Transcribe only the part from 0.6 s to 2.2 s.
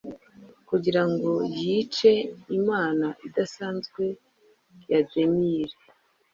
kugirango yice